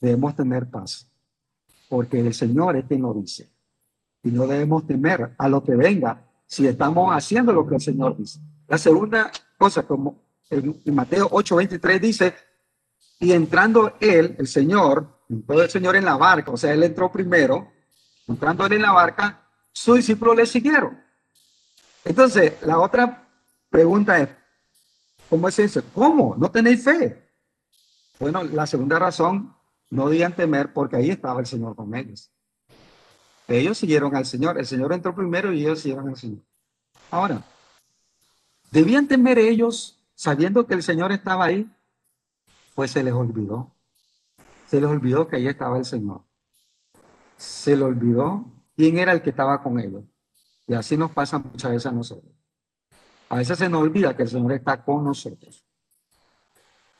debemos 0.00 0.36
tener 0.36 0.68
paz. 0.68 1.10
Porque 1.88 2.20
el 2.20 2.34
Señor 2.34 2.76
es 2.76 2.84
quien 2.84 3.02
lo 3.02 3.14
dice. 3.14 3.50
Y 4.22 4.30
no 4.30 4.46
debemos 4.46 4.86
temer 4.86 5.34
a 5.38 5.48
lo 5.48 5.64
que 5.64 5.74
venga 5.74 6.26
si 6.46 6.66
estamos 6.66 7.14
haciendo 7.14 7.52
lo 7.52 7.66
que 7.66 7.76
el 7.76 7.80
Señor 7.80 8.16
dice. 8.16 8.40
La 8.68 8.76
segunda 8.76 9.30
cosa, 9.58 9.84
como 9.84 10.22
en 10.50 10.94
Mateo 10.94 11.28
8:23 11.30 12.00
dice, 12.00 12.34
y 13.18 13.32
entrando 13.32 13.94
él, 14.00 14.36
el 14.38 14.46
Señor, 14.46 15.20
entró 15.28 15.62
el 15.62 15.70
Señor 15.70 15.96
en 15.96 16.04
la 16.04 16.16
barca, 16.16 16.50
o 16.50 16.56
sea, 16.56 16.72
él 16.72 16.82
entró 16.82 17.10
primero, 17.10 17.68
entrando 18.28 18.66
él 18.66 18.74
en 18.74 18.82
la 18.82 18.92
barca, 18.92 19.46
sus 19.72 19.96
discípulos 19.96 20.36
le 20.36 20.46
siguieron. 20.46 21.09
Entonces, 22.04 22.54
la 22.62 22.78
otra 22.78 23.28
pregunta 23.68 24.18
es, 24.18 24.28
¿cómo 25.28 25.48
es 25.48 25.58
eso? 25.58 25.82
¿Cómo? 25.94 26.34
¿No 26.36 26.50
tenéis 26.50 26.84
fe? 26.84 27.30
Bueno, 28.18 28.44
la 28.44 28.66
segunda 28.66 28.98
razón, 28.98 29.54
no 29.90 30.08
debían 30.08 30.34
temer 30.34 30.72
porque 30.72 30.96
ahí 30.96 31.10
estaba 31.10 31.40
el 31.40 31.46
Señor 31.46 31.74
con 31.74 31.94
ellos. 31.94 32.30
Ellos 33.48 33.78
siguieron 33.78 34.14
al 34.14 34.26
Señor, 34.26 34.58
el 34.58 34.66
Señor 34.66 34.92
entró 34.92 35.14
primero 35.14 35.52
y 35.52 35.62
ellos 35.62 35.80
siguieron 35.80 36.08
al 36.08 36.16
Señor. 36.16 36.42
Ahora, 37.10 37.42
¿debían 38.70 39.08
temer 39.08 39.38
ellos 39.38 40.00
sabiendo 40.14 40.66
que 40.66 40.74
el 40.74 40.82
Señor 40.82 41.10
estaba 41.10 41.46
ahí? 41.46 41.68
pues 42.80 42.92
se 42.92 43.02
les 43.02 43.12
olvidó. 43.12 43.70
Se 44.66 44.80
les 44.80 44.88
olvidó 44.88 45.28
que 45.28 45.36
ahí 45.36 45.48
estaba 45.48 45.76
el 45.76 45.84
Señor. 45.84 46.22
Se 47.36 47.76
les 47.76 47.84
olvidó 47.84 48.46
quién 48.74 48.98
era 48.98 49.12
el 49.12 49.20
que 49.20 49.28
estaba 49.28 49.62
con 49.62 49.78
ellos. 49.78 50.02
Y 50.70 50.74
así 50.74 50.96
nos 50.96 51.10
pasa 51.10 51.36
muchas 51.40 51.72
veces 51.72 51.86
a 51.86 51.90
nosotros. 51.90 52.32
A 53.28 53.38
veces 53.38 53.58
se 53.58 53.68
nos 53.68 53.82
olvida 53.82 54.16
que 54.16 54.22
el 54.22 54.28
Señor 54.28 54.52
está 54.52 54.84
con 54.84 55.02
nosotros. 55.02 55.66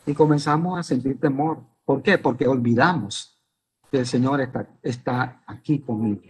Y 0.04 0.12
comenzamos 0.12 0.76
a 0.76 0.82
sentir 0.82 1.20
temor. 1.20 1.62
¿Por 1.84 2.02
qué? 2.02 2.18
Porque 2.18 2.48
olvidamos 2.48 3.40
que 3.88 4.00
el 4.00 4.06
Señor 4.06 4.40
está, 4.40 4.68
está 4.82 5.44
aquí 5.46 5.78
conmigo. 5.78 6.20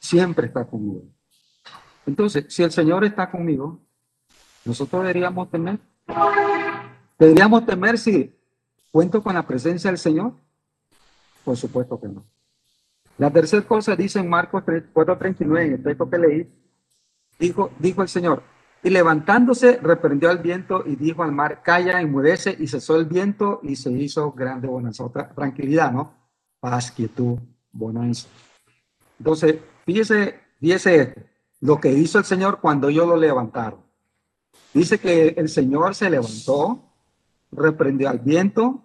Siempre 0.00 0.48
está 0.48 0.64
conmigo. 0.64 1.04
Entonces, 2.04 2.46
si 2.48 2.64
el 2.64 2.72
Señor 2.72 3.04
está 3.04 3.30
conmigo, 3.30 3.80
nosotros 4.64 5.02
deberíamos 5.02 5.48
temer. 5.52 5.78
Deberíamos 7.16 7.64
temer 7.64 7.96
si 7.96 8.36
¿Cuento 8.90 9.22
con 9.22 9.34
la 9.34 9.46
presencia 9.46 9.88
del 9.88 9.98
Señor? 9.98 10.34
Por 11.44 11.56
supuesto 11.56 12.00
que 12.00 12.08
no. 12.08 12.26
La 13.20 13.30
tercera 13.30 13.60
cosa 13.66 13.94
dice 13.94 14.18
en 14.18 14.30
Marcos 14.30 14.64
4:39, 14.64 15.66
en 15.66 15.72
el 15.74 15.82
texto 15.82 16.08
que 16.08 16.18
leí, 16.18 16.50
dijo, 17.38 17.70
dijo 17.78 18.00
el 18.00 18.08
Señor, 18.08 18.42
y 18.82 18.88
levantándose 18.88 19.76
reprendió 19.76 20.30
al 20.30 20.38
viento 20.38 20.84
y 20.86 20.96
dijo 20.96 21.22
al 21.22 21.30
mar, 21.30 21.60
calla, 21.62 22.00
enmudece, 22.00 22.56
y 22.58 22.66
cesó 22.66 22.96
el 22.96 23.04
viento 23.04 23.60
y 23.62 23.76
se 23.76 23.92
hizo 23.92 24.32
grande 24.32 24.68
bonanza. 24.68 25.04
tranquilidad, 25.36 25.92
¿no? 25.92 26.14
Paz, 26.60 26.92
quietud, 26.92 27.38
bonanza. 27.70 28.26
Entonces, 29.18 29.56
fíjese, 29.84 30.40
fíjese 30.58 31.14
lo 31.60 31.78
que 31.78 31.92
hizo 31.92 32.16
el 32.18 32.24
Señor 32.24 32.58
cuando 32.58 32.88
ellos 32.88 33.06
lo 33.06 33.18
levantaron. 33.18 33.80
Dice 34.72 34.98
que 34.98 35.34
el 35.36 35.50
Señor 35.50 35.94
se 35.94 36.08
levantó, 36.08 36.90
reprendió 37.52 38.08
al 38.08 38.20
viento 38.20 38.82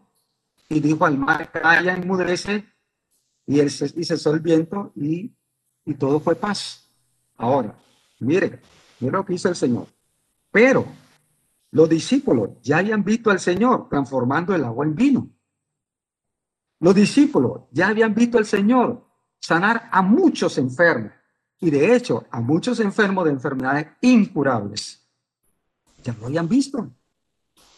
y 0.68 0.82
dijo 0.82 1.06
al 1.06 1.18
mar, 1.18 1.50
calla, 1.54 1.94
enmudece, 1.94 2.66
y, 3.48 3.60
él, 3.60 3.72
y 3.96 4.30
el 4.30 4.40
viento 4.40 4.92
y, 4.96 5.32
y 5.86 5.94
todo 5.96 6.20
fue 6.20 6.36
paz. 6.36 6.90
Ahora, 7.38 7.76
mire, 8.20 8.62
mire 9.00 9.12
lo 9.12 9.26
que 9.26 9.34
hizo 9.34 9.50
el 9.50 9.56
Señor. 9.56 9.88
Pero 10.52 10.86
los 11.72 11.90
discípulos 11.90 12.52
ya 12.62 12.78
habían 12.78 13.04
visto 13.04 13.30
al 13.30 13.40
Señor 13.40 13.90
transformando 13.90 14.56
el 14.56 14.64
agua 14.64 14.86
en 14.86 14.96
vino. 14.96 15.30
Los 16.80 16.96
discípulos 16.96 17.64
ya 17.72 17.90
habían 17.90 18.14
visto 18.14 18.38
al 18.38 18.46
Señor 18.46 19.06
sanar 19.40 19.90
a 19.92 20.02
muchos 20.02 20.58
enfermos 20.58 21.12
y 21.60 21.70
de 21.70 21.96
hecho 21.96 22.26
a 22.32 22.40
muchos 22.42 22.80
enfermos 22.80 23.26
de 23.26 23.32
enfermedades 23.32 23.88
incurables. 24.02 25.06
Ya 26.04 26.14
lo 26.14 26.28
habían 26.28 26.48
visto. 26.48 26.92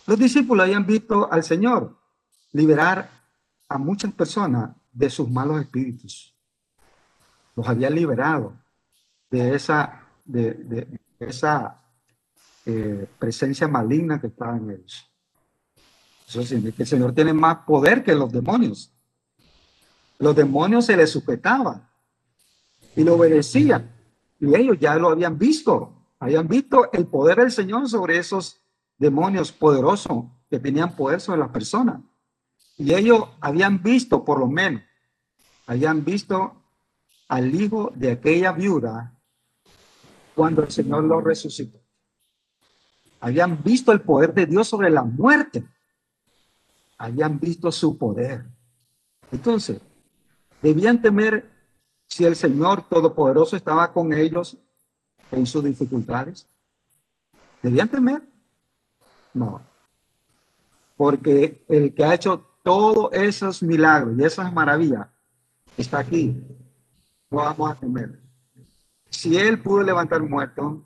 Los 0.06 0.20
discípulos 0.20 0.64
habían 0.64 0.86
visto 0.86 1.32
al 1.32 1.44
Señor 1.44 1.98
liberar 2.54 3.10
a 3.70 3.78
muchas 3.78 4.14
personas 4.14 4.77
de 4.98 5.10
sus 5.12 5.30
malos 5.30 5.62
espíritus. 5.62 6.34
Los 7.56 7.68
había 7.68 7.90
liberado 7.90 8.54
de 9.30 9.54
esa, 9.56 10.02
de, 10.26 10.88
esa 11.20 11.84
eh, 12.66 13.08
presencia 13.20 13.68
maligna 13.68 14.20
que 14.20 14.28
estaba 14.28 14.58
en 14.58 14.72
ellos. 14.72 15.08
Eso 16.28 16.44
significa 16.44 16.78
que 16.78 16.84
el 16.84 16.90
Señor 16.90 17.14
tiene 17.14 17.32
más 17.32 17.58
poder 17.58 18.04
que 18.04 18.16
los 18.16 18.32
demonios. 18.32 18.92
Los 20.18 20.36
demonios 20.36 20.86
se 20.86 20.98
le 20.98 21.06
sujetaban 21.06 21.88
y 22.96 23.04
lo 23.04 23.16
obedecían. 23.16 23.96
Y 24.40 24.56
ellos 24.56 24.78
ya 24.80 24.96
lo 24.96 25.10
habían 25.10 25.38
visto. 25.38 25.94
Habían 26.20 26.48
visto 26.48 26.92
el 26.92 27.06
poder 27.06 27.38
del 27.38 27.52
Señor 27.52 27.88
sobre 27.88 28.18
esos 28.18 28.62
demonios 28.98 29.52
poderosos 29.52 30.26
que 30.50 30.60
tenían 30.60 30.96
poder 30.96 31.22
sobre 31.22 31.40
las 31.40 31.50
personas. 31.50 32.02
Y 32.78 32.94
ellos 32.94 33.26
habían 33.40 33.82
visto, 33.82 34.26
por 34.26 34.40
lo 34.40 34.48
menos, 34.48 34.82
habían 35.68 36.04
visto 36.04 36.64
al 37.28 37.54
hijo 37.54 37.92
de 37.94 38.12
aquella 38.12 38.54
viuda 38.54 39.14
cuando 40.34 40.64
el 40.64 40.72
Señor 40.72 41.04
lo 41.04 41.20
resucitó. 41.20 41.80
Habían 43.20 43.62
visto 43.62 43.92
el 43.92 44.02
poder 44.02 44.34
de 44.34 44.46
Dios 44.46 44.68
sobre 44.68 44.90
la 44.90 45.04
muerte. 45.04 45.68
Habían 46.98 47.40
visto 47.40 47.72
su 47.72 47.98
poder. 47.98 48.46
Entonces, 49.32 49.82
debían 50.62 51.02
temer 51.02 51.52
si 52.08 52.24
el 52.24 52.36
Señor 52.36 52.88
Todopoderoso 52.88 53.58
estaba 53.58 53.92
con 53.92 54.14
ellos 54.14 54.58
en 55.32 55.46
sus 55.46 55.64
dificultades. 55.64 56.48
¿Debían 57.62 57.90
temer? 57.90 58.22
No. 59.34 59.62
Porque 60.96 61.66
el 61.68 61.94
que 61.94 62.06
ha 62.06 62.14
hecho 62.14 62.48
todos 62.64 63.12
esos 63.12 63.62
milagros 63.62 64.18
y 64.18 64.24
esas 64.24 64.54
maravillas 64.54 65.08
está 65.78 66.00
aquí. 66.00 66.44
No 67.30 67.38
vamos 67.38 67.72
a 67.72 67.76
temer. 67.76 68.22
Si 69.10 69.38
Él 69.38 69.62
pudo 69.62 69.84
levantar 69.84 70.22
muertos, 70.22 70.84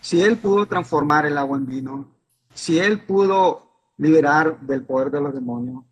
si 0.00 0.22
Él 0.22 0.38
pudo 0.38 0.66
transformar 0.66 1.26
el 1.26 1.36
agua 1.36 1.58
en 1.58 1.66
vino, 1.66 2.14
si 2.54 2.78
Él 2.78 3.04
pudo 3.04 3.70
liberar 3.96 4.60
del 4.60 4.84
poder 4.84 5.10
de 5.10 5.20
los 5.20 5.34
demonios, 5.34 5.84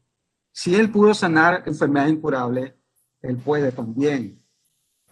si 0.52 0.75
Él 0.75 0.90
pudo 0.90 1.14
sanar 1.14 1.62
enfermedades 1.67 2.14
incurables, 2.14 2.75
Él 3.21 3.37
puede 3.37 3.71
también 3.73 4.43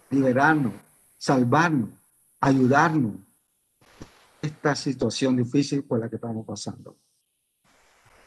liberarnos, 0.09 0.73
salvarnos, 1.17 1.89
ayudarnos 2.39 3.15
esta 4.41 4.75
situación 4.75 5.35
difícil 5.35 5.83
por 5.83 5.99
la 5.99 6.09
que 6.09 6.15
estamos 6.15 6.45
pasando. 6.45 6.97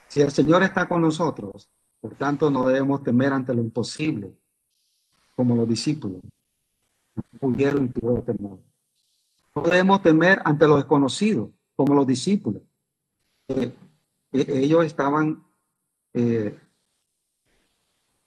Si 0.09 0.21
el 0.21 0.31
Señor 0.31 0.63
está 0.63 0.89
con 0.89 1.03
nosotros, 1.03 1.71
por 2.01 2.15
tanto 2.15 2.51
no 2.51 2.67
debemos 2.67 3.03
temer 3.03 3.33
ante 3.33 3.55
lo 3.55 3.61
imposible, 3.61 4.37
como 5.41 5.57
los 5.57 5.67
discípulos 5.67 6.21
pudieron 7.41 7.87
y 7.87 8.23
temor. 8.23 8.59
No 9.55 9.63
debemos 9.63 10.03
temer 10.03 10.43
ante 10.45 10.69
lo 10.69 10.77
desconocido, 10.77 11.51
como 11.75 11.95
los 11.95 12.07
discípulos. 12.07 12.61
Eh, 13.49 13.73
eh, 14.33 14.45
ellos 14.49 14.85
estaban, 14.85 15.43
eh, 16.13 16.59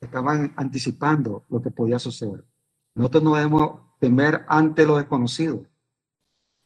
estaban 0.01 0.53
anticipando 0.55 1.45
lo 1.49 1.61
que 1.61 1.69
podía 1.69 1.99
suceder. 1.99 2.43
Nosotros 2.95 3.21
no 3.21 3.35
debemos 3.35 3.79
temer 3.99 4.43
ante 4.47 4.83
lo 4.83 4.97
desconocido, 4.97 5.67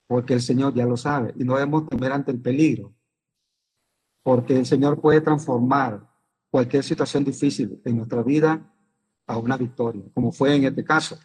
porque 0.07 0.33
el 0.33 0.41
Señor 0.41 0.73
ya 0.73 0.85
lo 0.85 0.95
sabe, 0.95 1.33
y 1.35 1.43
no 1.43 1.55
debemos 1.55 1.89
temer 1.89 2.13
ante 2.13 2.31
el 2.31 2.39
peligro, 2.39 2.93
porque 4.23 4.55
el 4.55 4.65
Señor 4.65 5.01
puede 5.01 5.19
transformar 5.19 6.09
cualquier 6.49 6.85
situación 6.85 7.25
difícil 7.25 7.81
en 7.83 7.97
nuestra 7.97 8.23
vida 8.23 8.73
a 9.27 9.37
una 9.37 9.57
victoria, 9.57 10.03
como 10.13 10.31
fue 10.31 10.55
en 10.55 10.63
este 10.63 10.83
caso. 10.83 11.19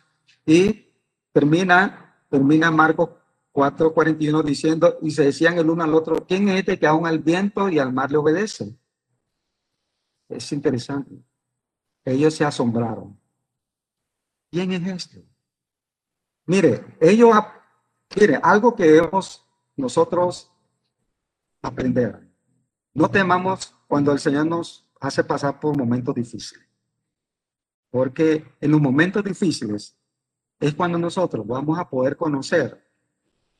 Y 0.44 0.92
termina, 1.32 2.18
termina 2.28 2.71
Marcos 2.71 3.11
4:41 3.52 4.42
diciendo, 4.42 4.99
y 5.00 5.12
se 5.12 5.25
decían 5.25 5.56
el 5.59 5.71
uno 5.71 5.85
al 5.85 5.94
otro, 5.94 6.26
¿quién 6.26 6.49
es 6.49 6.61
este 6.61 6.78
que 6.78 6.87
aún 6.87 7.06
al 7.06 7.21
viento 7.21 7.68
y 7.68 7.78
al 7.78 7.92
mar 7.92 8.11
le 8.11 8.18
obedece? 8.18 8.76
Es 10.28 10.52
interesante. 10.52 11.23
Ellos 12.04 12.35
se 12.35 12.44
asombraron. 12.44 13.18
¿Quién 14.50 14.73
es 14.73 14.87
este? 14.87 15.25
Mire, 16.47 16.97
ellos, 17.00 17.35
mire, 18.18 18.40
algo 18.42 18.75
que 18.75 18.85
debemos 18.85 19.47
nosotros 19.76 20.50
aprender. 21.62 22.28
No 22.92 23.09
temamos 23.09 23.75
cuando 23.87 24.12
el 24.12 24.18
Señor 24.18 24.47
nos 24.47 24.87
hace 25.00 25.23
pasar 25.23 25.61
por 25.61 25.76
momentos 25.76 26.14
difíciles. 26.14 26.72
Porque 27.93 28.43
en 28.59 28.71
los 28.71 28.81
momentos 28.81 29.23
difíciles 29.23 29.99
es 30.59 30.75
cuando 30.75 30.97
nosotros 30.97 31.47
vamos 31.47 31.78
a 31.78 31.91
poder 31.91 32.17
conocer 32.17 32.83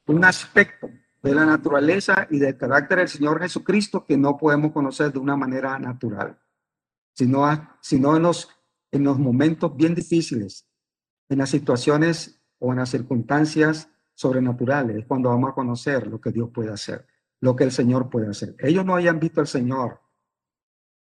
un 0.07 0.25
aspecto 0.25 0.89
de 1.23 1.35
la 1.35 1.45
naturaleza 1.45 2.27
y 2.31 2.39
del 2.39 2.57
carácter 2.57 3.01
del 3.01 3.09
Señor 3.09 3.43
Jesucristo 3.43 4.07
que 4.07 4.17
no 4.17 4.39
podemos 4.39 4.73
conocer 4.73 5.13
de 5.13 5.19
una 5.19 5.37
manera 5.37 5.79
natural, 5.79 6.39
sino, 7.13 7.45
sino 7.83 8.17
en, 8.17 8.23
los, 8.23 8.49
en 8.91 9.05
los 9.05 9.19
momentos 9.19 9.77
bien 9.77 9.95
difíciles, 9.95 10.67
en 11.29 11.37
las 11.37 11.51
situaciones 11.51 12.41
o 12.59 12.73
en 12.73 12.79
las 12.79 12.89
circunstancias 12.89 13.91
sobrenaturales, 14.15 14.97
es 14.97 15.05
cuando 15.05 15.29
vamos 15.29 15.51
a 15.51 15.55
conocer 15.55 16.07
lo 16.07 16.23
que 16.23 16.33
Dios 16.33 16.49
puede 16.55 16.73
hacer, 16.73 17.07
lo 17.41 17.55
que 17.55 17.65
el 17.65 17.73
Señor 17.73 18.09
puede 18.09 18.31
hacer. 18.31 18.57
Ellos 18.61 18.87
no 18.87 18.95
hayan 18.95 19.21
visto 19.21 19.43
al 19.43 19.47
Señor 19.47 20.01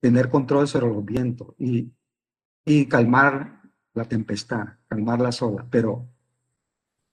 tener 0.00 0.30
control 0.30 0.66
sobre 0.66 0.88
los 0.88 1.04
vientos 1.04 1.54
y, 1.58 1.92
y 2.64 2.86
calmar 2.86 3.62
la 3.94 4.04
tempestad, 4.04 4.68
calmar 4.88 5.20
las 5.20 5.42
olas, 5.42 5.66
pero 5.70 6.08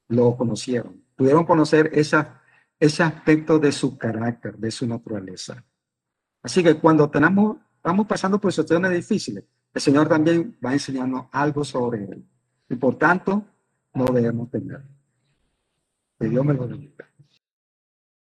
lo 0.10 0.36
conocieron. 0.38 1.04
Pudieron 1.16 1.46
conocer 1.46 1.90
ese 1.94 3.04
aspecto 3.04 3.60
de 3.60 3.72
su 3.72 3.98
carácter, 3.98 4.58
de 4.58 4.72
su 4.72 4.86
naturaleza. 4.86 5.64
Así 6.44 6.64
que 6.64 6.76
cuando 6.76 7.10
tenemos, 7.10 7.58
pasando 8.08 8.40
por 8.40 8.52
situaciones 8.52 8.92
difíciles, 8.92 9.44
el 9.74 9.82
Señor 9.82 10.08
también 10.08 10.58
va 10.64 10.72
a 10.72 11.42
algo 11.42 11.64
sobre 11.64 12.04
Él. 12.04 12.26
Y 12.70 12.76
por 12.76 12.96
tanto, 12.98 13.46
no 13.94 14.06
debemos 14.06 14.50
temer. 14.50 14.84
Que 16.20 16.30
Dios 16.30 16.46
me 16.46 16.54
lo 16.54 16.68
bendiga. 16.68 17.07